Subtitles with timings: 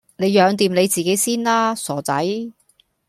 [0.17, 2.11] 你養掂你自己先啦，傻仔